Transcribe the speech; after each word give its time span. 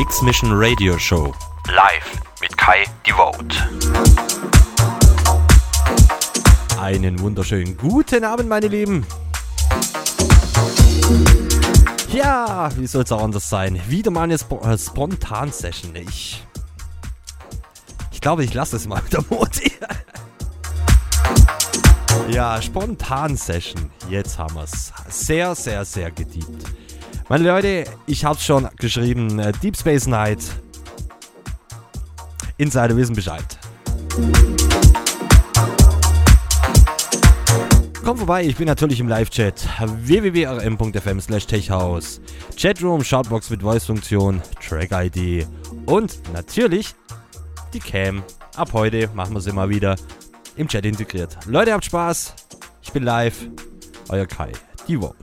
Transmission 0.00 0.52
Radio 0.54 0.98
Show. 0.98 1.34
Live 1.68 2.22
mit 2.40 2.56
Kai 2.56 2.84
Devote. 3.06 3.54
Einen 6.80 7.20
wunderschönen 7.20 7.76
guten 7.76 8.24
Abend, 8.24 8.48
meine 8.48 8.68
Lieben. 8.68 9.06
Ja, 12.08 12.70
wie 12.78 12.86
soll 12.86 13.02
es 13.02 13.12
auch 13.12 13.22
anders 13.22 13.50
sein? 13.50 13.78
Wieder 13.88 14.10
mal 14.10 14.22
eine 14.22 14.36
Sp 14.40 14.56
äh, 14.64 14.78
Spontan-Session. 14.78 15.94
Ich, 15.96 16.46
ich 18.10 18.22
glaube, 18.22 18.44
ich 18.44 18.54
lasse 18.54 18.76
es 18.76 18.88
mal 18.88 19.02
der 19.12 19.22
Moti. 19.28 19.70
ja, 22.30 22.62
Spontan-Session. 22.62 23.90
Jetzt 24.08 24.38
haben 24.38 24.54
wir 24.54 24.64
es. 24.64 24.94
Sehr, 25.10 25.54
sehr, 25.54 25.84
sehr 25.84 26.10
gediebt. 26.10 26.64
Meine 27.30 27.44
Leute, 27.44 27.84
ich 28.08 28.24
habe 28.24 28.36
es 28.36 28.44
schon 28.44 28.68
geschrieben. 28.76 29.38
Äh, 29.38 29.52
Deep 29.62 29.76
Space 29.76 30.08
Night. 30.08 30.40
Insider 32.56 32.96
wissen 32.96 33.14
Bescheid. 33.14 33.44
Komm 38.02 38.16
vorbei, 38.16 38.44
ich 38.44 38.56
bin 38.56 38.66
natürlich 38.66 38.98
im 38.98 39.06
Live-Chat. 39.06 39.64
www.rm.fm 39.78 41.20
slash 41.20 41.46
techhouse. 41.46 42.20
Chatroom, 42.60 43.04
Shoutbox 43.04 43.48
mit 43.50 43.62
Voice-Funktion, 43.62 44.42
Track-ID 44.68 45.46
und 45.86 46.18
natürlich 46.32 46.96
die 47.72 47.78
Cam. 47.78 48.24
Ab 48.56 48.70
heute 48.72 49.08
machen 49.14 49.34
wir 49.34 49.40
sie 49.40 49.52
mal 49.52 49.68
wieder 49.68 49.94
im 50.56 50.66
Chat 50.66 50.84
integriert. 50.84 51.38
Leute, 51.46 51.74
habt 51.74 51.84
Spaß. 51.84 52.34
Ich 52.82 52.90
bin 52.90 53.04
live. 53.04 53.46
Euer 54.08 54.26
Kai. 54.26 54.50
Die 54.88 54.96
Vote. 54.96 55.14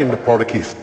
in 0.00 0.10
the 0.10 0.16
Portuguese. 0.16 0.77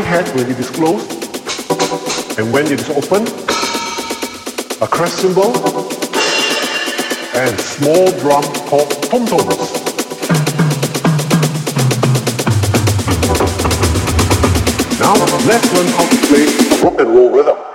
Hi-hat 0.00 0.32
when 0.36 0.48
it 0.48 0.58
is 0.60 0.70
closed, 0.70 1.10
and 2.38 2.52
when 2.52 2.64
it 2.66 2.78
is 2.78 2.88
open, 2.90 3.26
a 4.80 4.86
crash 4.86 5.10
cymbal, 5.10 5.50
and 7.34 7.58
small 7.58 8.06
drum 8.20 8.44
called 8.68 8.90
tom-toms. 9.10 9.72
Now 15.00 15.14
let's 15.46 15.72
learn 15.74 15.88
how 15.96 16.06
to 16.08 16.16
play 16.28 16.46
rock 16.80 17.00
and 17.00 17.10
roll 17.10 17.30
rhythm. 17.30 17.67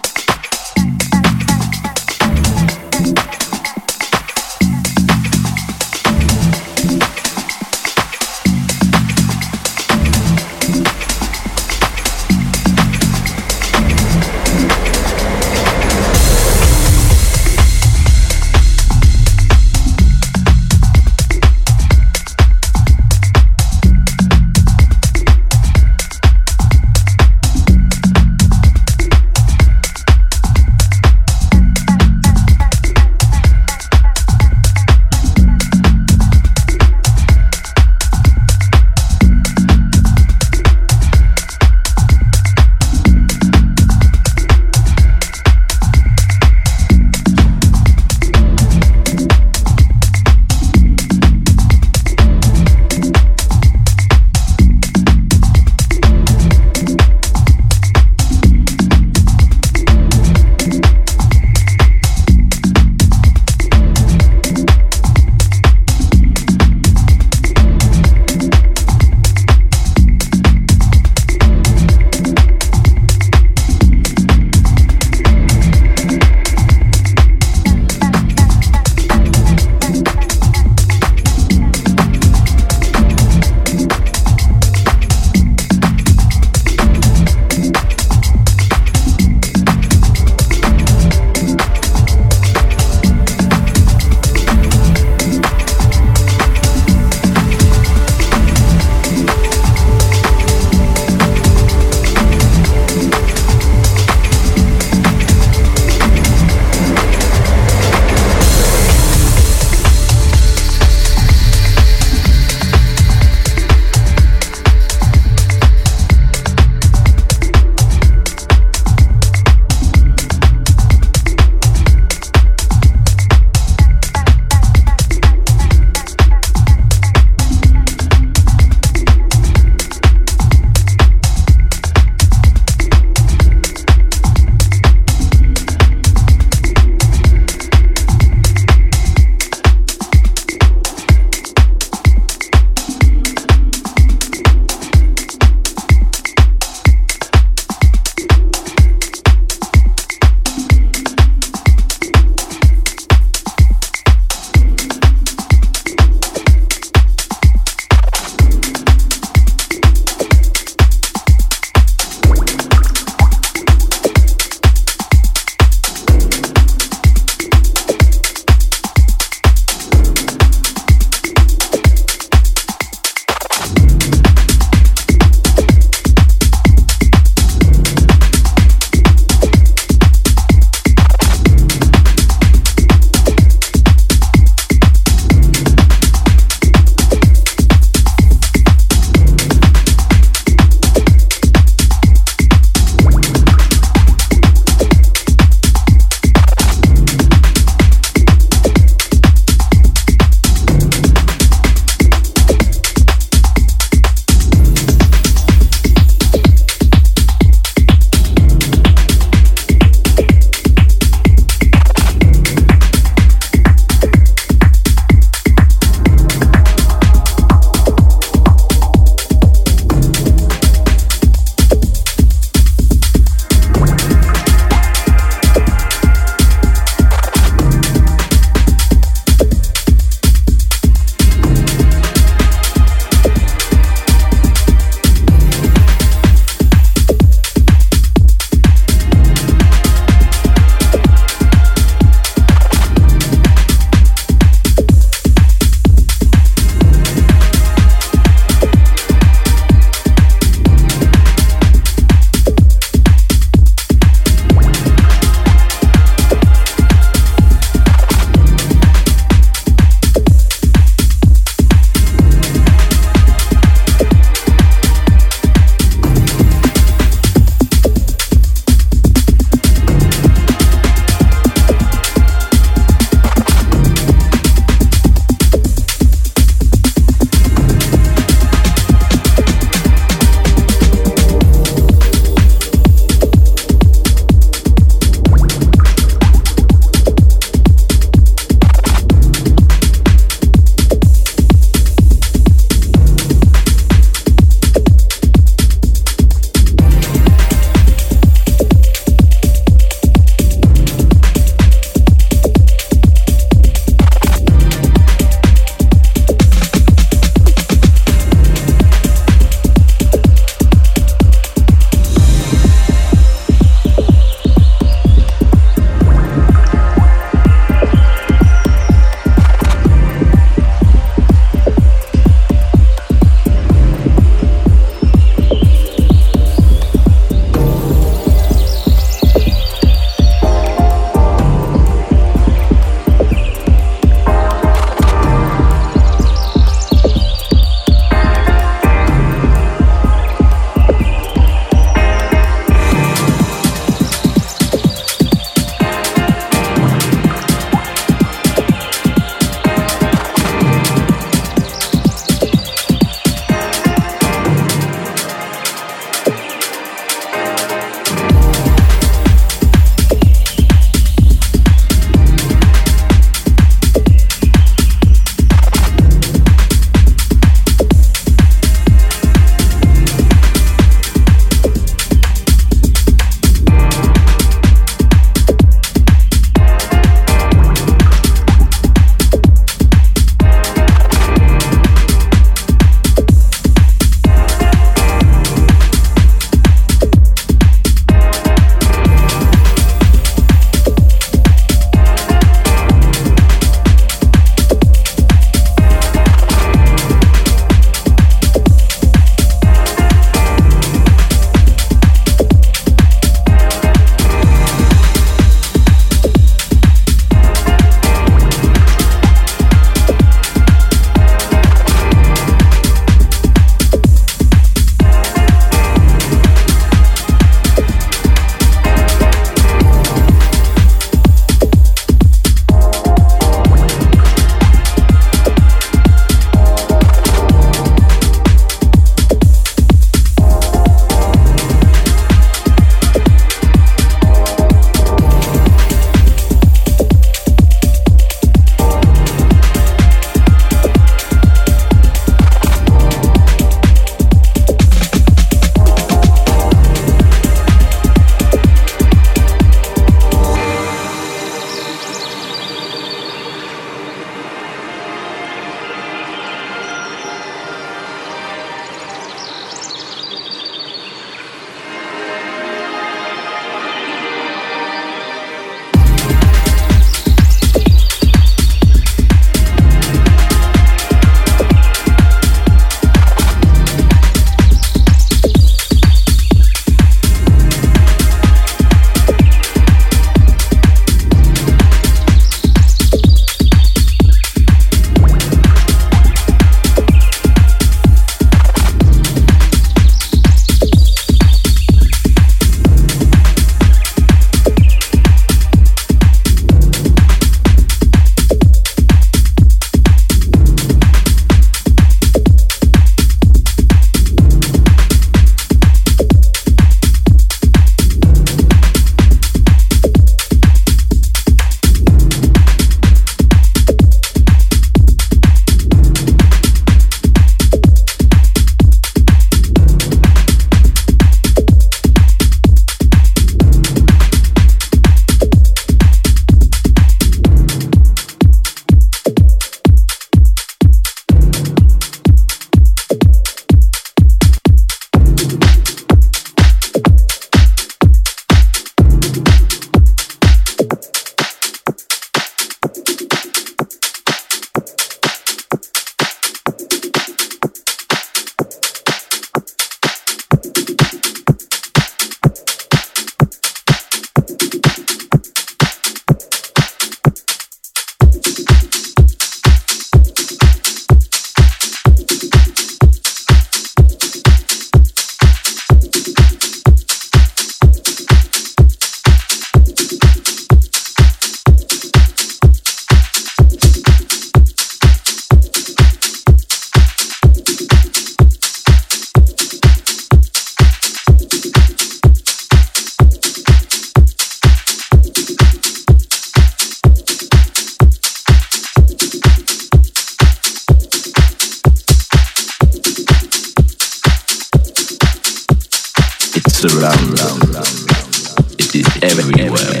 It 598.78 598.94
is 598.94 599.06
everywhere. 599.22 600.00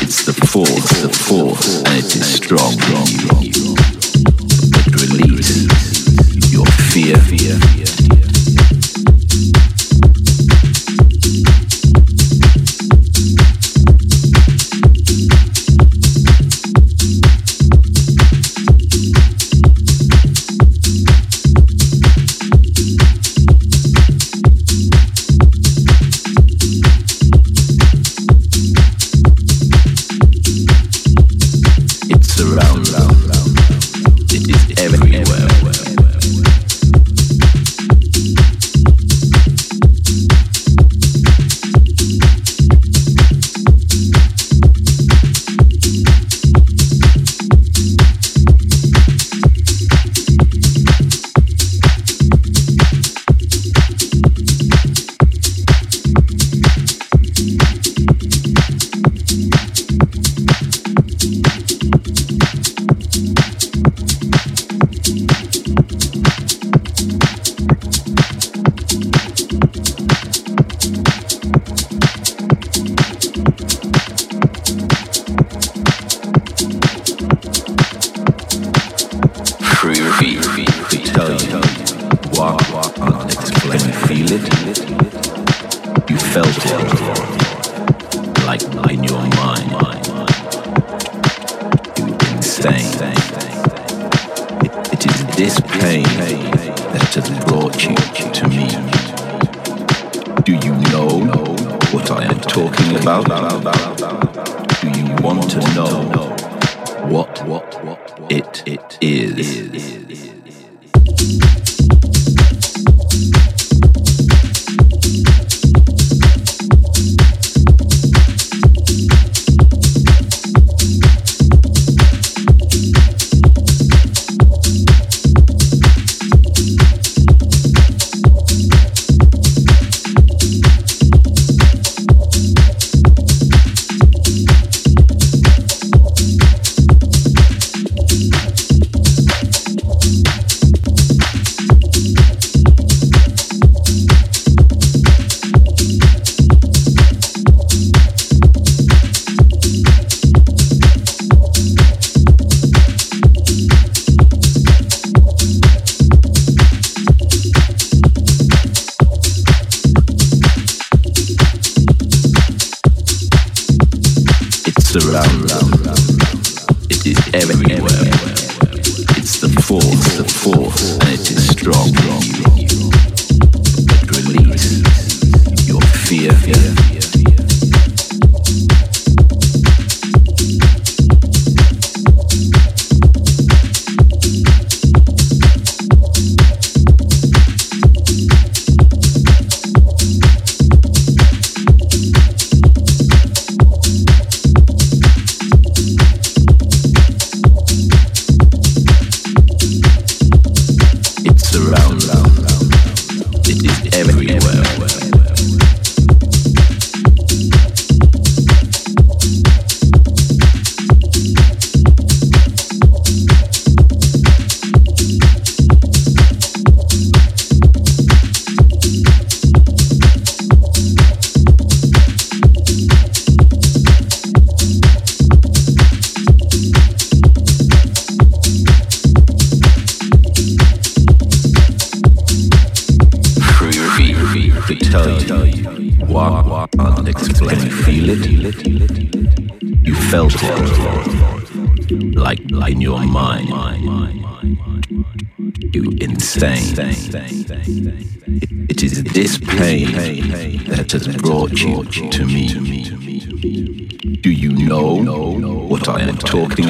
It's 0.00 0.24
the 0.24 0.32
force, 0.32 1.02
the 1.02 1.10
force, 1.10 1.82
and 1.84 1.98
it 1.98 2.16
is 2.16 2.34
strong. 2.34 3.11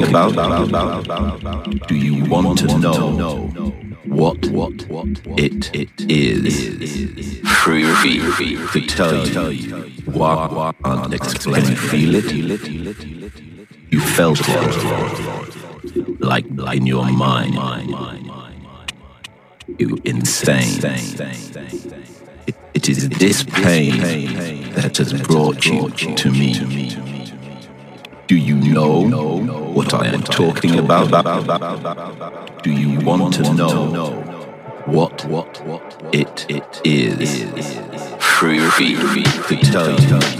About? 0.05 0.35
Do 1.89 1.95
you 1.95 2.25
want 2.25 2.59
to 2.59 2.79
know 2.79 3.51
what 4.07 4.41
it 5.73 5.91
is? 6.11 7.41
Free 7.63 7.85
to 8.73 8.87
tell 8.87 9.53
you 9.53 9.77
what 10.07 10.75
unexplained 10.85 11.79
feel 11.79 12.15
it. 12.15 12.29
You 13.91 14.01
felt 14.01 14.41
it 14.41 16.21
like 16.21 16.47
in 16.47 16.87
your 16.87 17.05
mind. 17.05 17.55
You 19.79 19.99
insane. 20.05 20.81
It 22.75 22.89
is 22.89 23.09
this 23.11 23.45
pain 23.45 24.01
that 24.73 24.97
has 24.97 25.13
brought 25.13 25.67
you 25.67 25.91
to 25.91 26.31
me. 26.31 26.55
Do 28.27 28.37
you 28.37 28.57
know 28.57 29.03
what 29.83 29.95
I 29.95 30.07
am 30.07 30.23
talking 30.23 30.79
about? 30.79 31.11
Do 32.63 32.73
you 32.73 33.01
want 33.01 33.35
to 33.35 33.55
know 33.55 34.23
what 34.87 35.25
it 36.13 36.81
is? 36.85 37.53
free 38.21 39.25
to 39.25 39.57
tell 39.73 39.91
you 39.91 40.32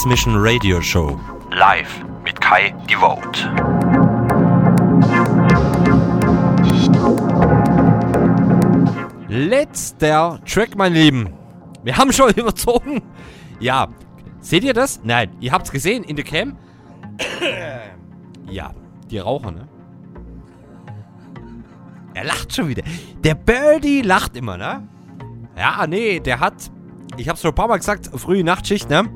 Mix 0.00 0.06
Mission 0.06 0.36
Radio 0.36 0.80
Show. 0.80 1.20
Live 1.50 2.02
mit 2.24 2.40
Kai 2.40 2.74
Devote. 2.88 3.50
Letzter 9.28 10.40
Track, 10.46 10.74
mein 10.76 10.94
Lieben. 10.94 11.34
Wir 11.84 11.98
haben 11.98 12.14
schon 12.14 12.30
überzogen. 12.36 13.02
Ja. 13.58 13.88
Seht 14.40 14.64
ihr 14.64 14.72
das? 14.72 15.00
Nein. 15.04 15.36
Ihr 15.40 15.52
habt's 15.52 15.70
gesehen 15.70 16.02
in 16.04 16.16
der 16.16 16.24
Cam. 16.24 16.56
ja. 18.48 18.72
Die 19.10 19.18
Raucher, 19.18 19.50
ne? 19.50 19.68
Er 22.14 22.24
lacht 22.24 22.54
schon 22.54 22.68
wieder. 22.68 22.84
Der 23.22 23.34
Birdie 23.34 24.00
lacht 24.00 24.34
immer, 24.34 24.56
ne? 24.56 24.88
Ja, 25.58 25.86
nee, 25.86 26.20
der 26.20 26.40
hat. 26.40 26.70
Ich 27.18 27.28
hab's 27.28 27.42
schon 27.42 27.50
ein 27.50 27.54
paar 27.54 27.68
Mal 27.68 27.76
gesagt, 27.76 28.08
frühe 28.18 28.42
Nachtschicht, 28.42 28.88
ne? 28.88 29.10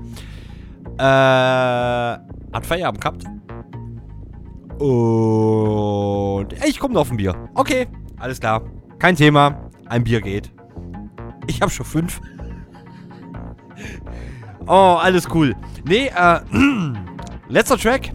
Äh. 0.99 1.03
Hat 1.03 2.67
Feierabend 2.67 3.01
gehabt. 3.01 3.25
Und. 4.81 6.53
Ich 6.67 6.79
komme 6.79 6.95
noch 6.95 7.03
auf 7.03 7.11
ein 7.11 7.17
Bier. 7.17 7.35
Okay, 7.55 7.89
alles 8.19 8.41
klar. 8.41 8.63
Kein 8.99 9.17
Thema. 9.17 9.71
Ein 9.87 10.05
Bier 10.05 10.21
geht. 10.21 10.53
Ich 11.47 11.61
habe 11.61 11.71
schon 11.71 11.87
fünf. 11.87 12.21
Oh, 14.67 14.97
alles 14.99 15.29
cool. 15.35 15.55
Nee, 15.87 16.07
äh. 16.07 16.41
letzter 17.49 17.77
Track. 17.77 18.15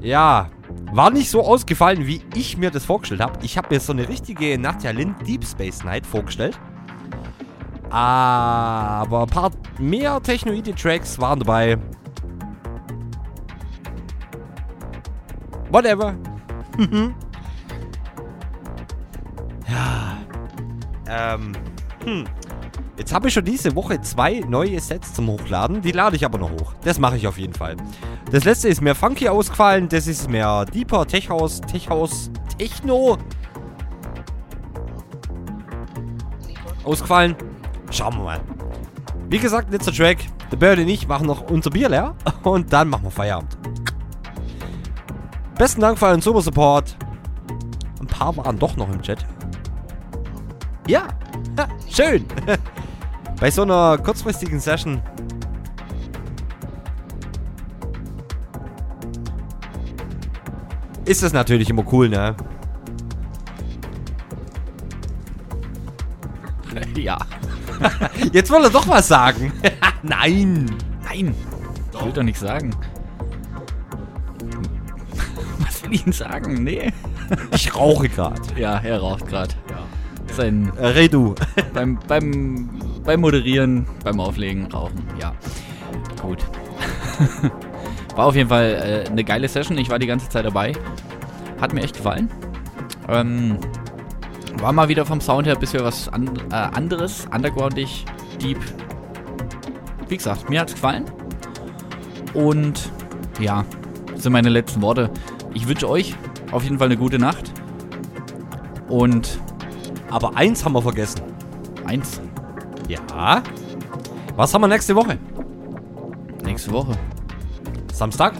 Ja, 0.00 0.48
war 0.92 1.10
nicht 1.10 1.28
so 1.28 1.42
ausgefallen, 1.42 2.06
wie 2.06 2.22
ich 2.34 2.56
mir 2.56 2.70
das 2.70 2.84
vorgestellt 2.84 3.20
habe. 3.20 3.38
Ich 3.42 3.58
habe 3.58 3.74
mir 3.74 3.80
so 3.80 3.92
eine 3.92 4.08
richtige 4.08 4.58
Nadja 4.58 4.90
Lind 4.90 5.26
Deep 5.26 5.44
Space 5.44 5.82
Night 5.82 6.06
vorgestellt. 6.06 6.58
Aber 7.94 9.22
ein 9.22 9.28
paar 9.28 9.52
mehr 9.78 10.20
technoide 10.20 10.74
Tracks 10.74 11.16
waren 11.20 11.38
dabei. 11.38 11.78
Whatever. 15.70 16.16
ja. 19.68 20.18
Ähm. 21.08 21.52
Hm. 22.02 22.24
Jetzt 22.96 23.14
habe 23.14 23.28
ich 23.28 23.34
schon 23.34 23.44
diese 23.44 23.76
Woche 23.76 24.00
zwei 24.00 24.40
neue 24.40 24.80
Sets 24.80 25.14
zum 25.14 25.28
Hochladen. 25.28 25.80
Die 25.80 25.92
lade 25.92 26.16
ich 26.16 26.24
aber 26.24 26.38
noch 26.38 26.50
hoch. 26.50 26.74
Das 26.82 26.98
mache 26.98 27.16
ich 27.16 27.28
auf 27.28 27.38
jeden 27.38 27.54
Fall. 27.54 27.76
Das 28.32 28.42
letzte 28.42 28.70
ist 28.70 28.80
mehr 28.80 28.96
funky 28.96 29.28
ausgefallen. 29.28 29.88
Das 29.88 30.08
ist 30.08 30.28
mehr 30.28 30.64
deeper 30.64 31.06
Tech 31.06 31.30
House, 31.30 31.60
Tech 31.60 31.88
House, 31.88 32.28
Techno. 32.58 33.18
Ausgefallen. 36.82 37.36
Schauen 37.94 38.16
wir 38.16 38.24
mal. 38.24 38.40
Wie 39.28 39.38
gesagt, 39.38 39.70
letzter 39.70 39.92
Track. 39.92 40.18
Der 40.50 40.56
Bird 40.56 40.80
und 40.80 40.88
ich 40.88 41.06
machen 41.06 41.28
noch 41.28 41.48
unser 41.48 41.70
Bier 41.70 41.88
leer. 41.88 42.16
Und 42.42 42.72
dann 42.72 42.88
machen 42.88 43.04
wir 43.04 43.10
Feierabend. 43.10 43.56
Besten 45.56 45.80
Dank 45.80 45.96
für 45.98 46.06
euren 46.06 46.20
super 46.20 46.42
Support. 46.42 46.96
Ein 48.00 48.06
paar 48.08 48.36
waren 48.36 48.58
doch 48.58 48.76
noch 48.76 48.88
im 48.92 49.00
Chat. 49.00 49.24
Ja, 50.88 51.06
ha, 51.56 51.68
schön. 51.88 52.26
Bei 53.40 53.50
so 53.50 53.62
einer 53.62 53.96
kurzfristigen 53.98 54.58
Session. 54.58 55.00
Ist 61.04 61.22
das 61.22 61.32
natürlich 61.32 61.70
immer 61.70 61.84
cool, 61.92 62.08
ne? 62.08 62.34
Ja. 66.96 67.18
Jetzt 68.32 68.50
will 68.50 68.64
er 68.64 68.70
doch 68.70 68.88
was 68.88 69.08
sagen. 69.08 69.52
Nein. 70.02 70.70
Nein. 71.04 71.34
Ich 71.92 72.04
will 72.04 72.12
doch 72.12 72.22
nicht 72.22 72.38
sagen. 72.38 72.70
Was 75.58 75.82
will 75.84 75.94
ich 75.94 76.04
Ihnen 76.04 76.12
sagen? 76.12 76.64
Nee. 76.64 76.92
Ich 77.52 77.74
rauche 77.74 78.08
gerade. 78.08 78.40
Ja, 78.56 78.78
er 78.78 79.00
raucht 79.00 79.26
gerade. 79.26 79.54
Sein 80.32 80.72
Äh, 80.76 80.86
red 80.88 81.14
du. 81.14 81.34
beim, 81.72 81.98
beim, 82.08 82.68
beim 83.04 83.20
Moderieren, 83.20 83.86
beim 84.02 84.18
Auflegen, 84.20 84.66
Rauchen, 84.72 85.02
ja. 85.20 85.32
Gut. 86.20 86.44
War 88.16 88.26
auf 88.26 88.34
jeden 88.34 88.48
Fall 88.48 89.04
äh, 89.06 89.10
eine 89.10 89.24
geile 89.24 89.48
Session. 89.48 89.78
Ich 89.78 89.88
war 89.90 89.98
die 89.98 90.06
ganze 90.06 90.28
Zeit 90.28 90.44
dabei. 90.44 90.72
Hat 91.60 91.72
mir 91.72 91.82
echt 91.82 91.96
gefallen. 91.96 92.30
Ähm, 93.08 93.58
war 94.58 94.72
mal 94.72 94.88
wieder 94.88 95.04
vom 95.04 95.20
Sound 95.20 95.46
her 95.46 95.54
ein 95.54 95.60
bisschen 95.60 95.84
was 95.84 96.08
an, 96.08 96.30
äh, 96.50 96.54
anderes, 96.54 97.26
undergroundig, 97.34 98.04
deep. 98.40 98.58
Wie 100.08 100.16
gesagt, 100.16 100.48
mir 100.48 100.60
hat's 100.60 100.74
gefallen. 100.74 101.04
Und 102.34 102.90
ja, 103.40 103.64
das 104.12 104.22
sind 104.24 104.32
meine 104.32 104.48
letzten 104.48 104.82
Worte. 104.82 105.10
Ich 105.54 105.68
wünsche 105.68 105.88
euch 105.88 106.14
auf 106.52 106.62
jeden 106.64 106.78
Fall 106.78 106.88
eine 106.88 106.96
gute 106.96 107.18
Nacht. 107.18 107.52
Und 108.88 109.38
Aber 110.10 110.36
eins 110.36 110.64
haben 110.64 110.72
wir 110.74 110.82
vergessen. 110.82 111.22
eins 111.86 112.20
Ja. 112.88 113.42
Was 114.36 114.52
haben 114.54 114.62
wir 114.62 114.68
nächste 114.68 114.94
Woche? 114.94 115.18
nächste 116.44 116.70
Woche. 116.72 116.92
Samstag? 117.92 118.34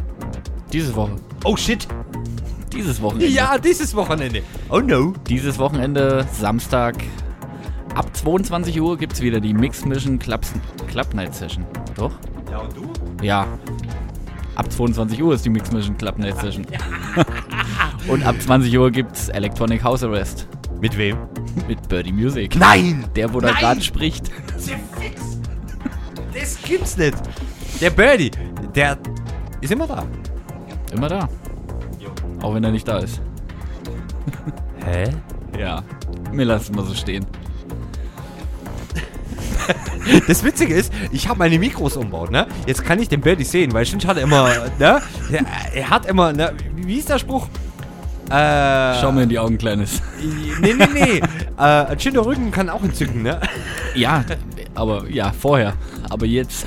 Diese 0.73 0.95
Woche. 0.95 1.17
Oh 1.45 1.57
shit. 1.57 1.89
Dieses 2.75 3.01
Wochenende. 3.01 3.27
Ja, 3.29 3.59
dieses 3.59 3.95
Wochenende. 3.95 4.43
Oh 4.69 4.81
no. 4.81 5.13
Dieses 5.29 5.59
Wochenende, 5.59 6.27
Samstag, 6.33 6.97
ab 7.95 8.15
22 8.17 8.81
Uhr 8.81 8.97
gibt 8.99 9.13
es 9.15 9.21
wieder 9.21 9.41
die 9.41 9.55
Mix 9.55 9.85
Mission 9.85 10.19
Club, 10.19 10.41
Club 10.89 11.15
Night 11.15 11.35
Session. 11.35 11.65
Doch? 11.97 12.13
Ja, 12.51 12.59
und 12.59 12.77
du? 12.77 12.93
Ja. 13.23 13.47
Ab 14.57 14.71
22 14.71 15.23
Uhr 15.23 15.35
ist 15.35 15.45
die 15.45 15.51
Mix 15.51 15.71
Mission 15.73 15.97
Club 15.97 16.19
Night 16.19 16.39
Session. 16.39 16.67
Und 18.09 18.25
ab 18.25 18.37
20 18.39 18.77
Uhr 18.79 18.91
gibt's 18.91 19.29
Electronic 19.31 19.83
House 19.83 20.05
Arrest 20.05 20.47
Mit 20.81 20.97
wem? 20.99 21.17
mit 21.67 21.89
Birdie 21.89 22.13
Music. 22.13 22.57
Nein! 22.57 23.07
Der, 23.17 23.33
wo 23.33 23.41
da 23.41 23.53
gerade 23.53 23.81
spricht. 23.81 24.31
Das 26.35 26.59
gibt's 26.63 26.97
nicht. 26.97 27.17
Der 27.81 27.91
Birdie, 27.91 28.31
der 28.75 28.99
ist 29.61 29.73
immer 29.73 29.87
da. 29.87 30.05
Immer 30.93 31.09
da. 31.09 31.29
Auch 32.45 32.55
wenn 32.55 32.63
er 32.63 32.73
nicht 32.73 32.87
da 32.87 32.99
ist. 32.99 33.23
Hä? 34.85 35.09
Ja. 35.59 35.83
Mir 36.31 36.45
lassen 36.45 36.77
mal 36.77 36.85
so 36.85 36.93
stehen. 36.93 37.25
Das 40.29 40.45
Witzige 40.45 40.75
ist, 40.75 40.93
ich 41.11 41.27
habe 41.27 41.39
meine 41.39 41.59
Mikros 41.59 41.97
umbaut, 41.97 42.31
ne? 42.31 42.47
Jetzt 42.67 42.85
kann 42.85 42.99
ich 42.99 43.09
den 43.09 43.23
Birdie 43.23 43.45
sehen, 43.45 43.73
weil 43.73 43.87
sonst 43.87 44.07
hat 44.07 44.19
er 44.19 44.25
immer, 44.25 44.47
ne? 44.79 45.01
Er, 45.33 45.47
er 45.73 45.89
hat 45.89 46.05
immer, 46.05 46.35
ne? 46.35 46.53
Wie 46.77 46.99
ist 46.99 47.09
der 47.09 47.19
Spruch? 47.19 47.49
Äh. 48.29 49.01
Schau 49.01 49.11
mir 49.11 49.23
in 49.23 49.31
die 49.31 49.39
Augen, 49.39 49.57
Kleines. 49.57 50.03
Nee, 50.61 50.75
nee, 50.75 50.87
nee. 50.93 51.23
äh, 51.59 51.99
schöner 51.99 52.27
Rücken 52.27 52.51
kann 52.51 52.69
auch 52.69 52.83
entzücken, 52.83 53.23
ne? 53.23 53.41
Ja, 53.95 54.23
aber 54.75 55.09
ja, 55.09 55.33
vorher. 55.33 55.73
Aber 56.11 56.27
jetzt. 56.27 56.67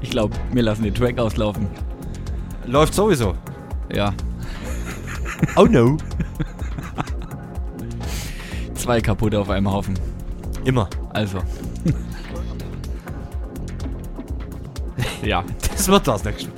Ich 0.00 0.10
glaube, 0.10 0.34
wir 0.52 0.62
lassen 0.64 0.82
den 0.82 0.94
Track 0.94 1.20
auslaufen. 1.20 1.68
Läuft 2.66 2.94
sowieso. 2.94 3.34
Ja, 3.92 4.12
Oh 5.56 5.66
no. 5.66 5.96
zwei 8.74 9.00
kaputte 9.00 9.38
auf 9.40 9.50
einem 9.50 9.70
Haufen. 9.70 9.98
Immer. 10.64 10.88
Also. 11.10 11.38
ja, 15.22 15.44
Das 15.70 15.88
wird 15.88 16.06
das 16.08 16.24
nächste 16.24 16.50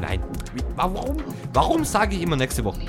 Nein. 0.00 0.20
Warum? 0.76 1.16
Warum 1.52 1.84
sage 1.84 2.16
ich 2.16 2.22
immer 2.22 2.36
nächste 2.36 2.64
Woche? 2.64 2.80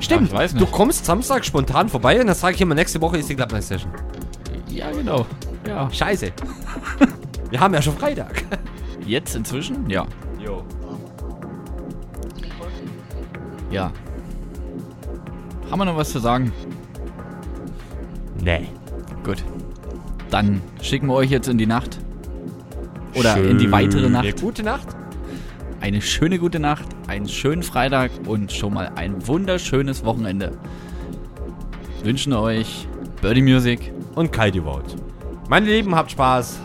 Stimmt. 0.00 0.32
Ach, 0.34 0.52
Du 0.52 0.66
kommst 0.66 1.04
Samstag 1.04 1.44
spontan 1.44 1.88
vorbei 1.88 2.20
und 2.20 2.26
dann 2.26 2.36
sage 2.36 2.54
ich 2.54 2.60
immer, 2.60 2.74
nächste 2.74 3.00
Woche 3.00 3.18
ist 3.18 3.28
die 3.28 3.36
Club 3.36 3.52
Night 3.52 3.64
Session. 3.64 3.90
ja 4.68 4.90
genau. 4.90 5.26
Ja. 5.66 5.90
Scheiße. 5.90 6.32
Wir 7.50 7.60
haben 7.60 7.72
ja 7.74 7.80
schon 7.80 7.96
Freitag. 7.96 8.44
Jetzt 9.06 9.34
inzwischen? 9.36 9.88
Ja. 9.88 10.06
Jo. 10.38 10.62
Ja. 13.70 13.90
Haben 15.70 15.78
wir 15.80 15.84
noch 15.84 15.96
was 15.96 16.10
zu 16.12 16.18
sagen? 16.18 16.52
Nee. 18.42 18.68
Gut. 19.24 19.42
Dann 20.30 20.60
schicken 20.82 21.06
wir 21.08 21.14
euch 21.14 21.30
jetzt 21.30 21.48
in 21.48 21.58
die 21.58 21.66
Nacht. 21.66 21.98
Oder 23.14 23.36
in 23.36 23.58
die 23.58 23.70
weitere 23.70 24.06
Eine 24.06 24.10
Nacht. 24.10 24.40
gute 24.40 24.62
Nacht. 24.62 24.88
Eine 25.80 26.00
schöne 26.00 26.38
gute 26.38 26.60
Nacht, 26.60 26.86
einen 27.08 27.28
schönen 27.28 27.62
Freitag 27.62 28.10
und 28.26 28.50
schon 28.50 28.72
mal 28.72 28.92
ein 28.96 29.26
wunderschönes 29.26 30.04
Wochenende. 30.04 30.52
Wünschen 32.02 32.32
euch 32.32 32.88
Birdie 33.20 33.42
Music. 33.42 33.92
Und 34.14 34.32
Kai 34.32 34.50
Devote. 34.50 34.96
Meine 35.48 35.66
Lieben, 35.66 35.94
habt 35.94 36.10
Spaß. 36.12 36.58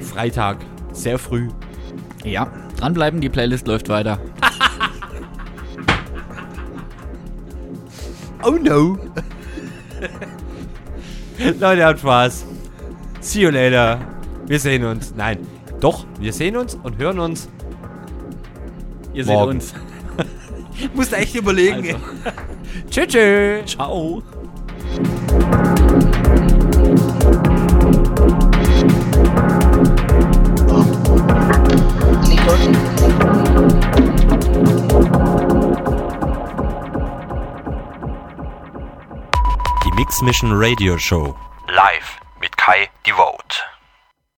Freitag, 0.00 0.58
sehr 0.94 1.18
früh. 1.18 1.48
Ja, 2.24 2.50
dranbleiben, 2.78 3.20
die 3.20 3.28
Playlist 3.28 3.66
läuft 3.66 3.88
weiter. 3.88 4.18
Oh 8.46 8.58
no. 8.62 8.98
Leute, 11.58 11.86
habt 11.86 12.00
Spaß. 12.00 12.44
See 13.20 13.40
you 13.40 13.48
later. 13.48 13.98
Wir 14.46 14.60
sehen 14.60 14.84
uns. 14.84 15.14
Nein, 15.16 15.38
doch, 15.80 16.04
wir 16.20 16.30
sehen 16.30 16.58
uns 16.58 16.74
und 16.74 16.98
hören 16.98 17.20
uns. 17.20 17.48
Ihr 19.14 19.24
seht 19.24 19.34
Morgen. 19.34 19.52
uns. 19.52 19.72
Musst 20.94 21.14
echt 21.14 21.34
überlegen. 21.34 21.94
Also. 21.94 21.98
Tschüss, 22.90 23.06
tschüss. 23.08 23.70
Ciao. 23.72 24.22
Mix 39.96 40.22
Mission 40.22 40.50
Radio 40.50 40.98
Show. 40.98 41.36
Live 41.68 42.18
mit 42.40 42.56
Kai 42.56 42.88
Devote. 43.06 43.73